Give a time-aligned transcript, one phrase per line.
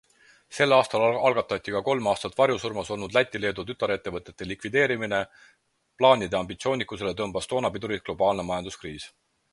[0.59, 5.21] Sel aastal algatati ka kolm aastat varjusurmas olnud Läti-Leedu tütarettevõtete likvideerimine-
[6.01, 9.11] plaanide ambitsioonikusele tõmbas toona pidurit globaalne majanduskriis.